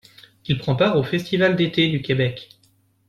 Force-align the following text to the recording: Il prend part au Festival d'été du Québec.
Il 0.47 0.57
prend 0.57 0.75
part 0.75 0.97
au 0.97 1.03
Festival 1.03 1.55
d'été 1.55 1.87
du 1.89 2.01
Québec. 2.01 2.49